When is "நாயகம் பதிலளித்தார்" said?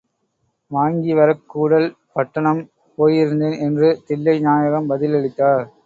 4.39-5.65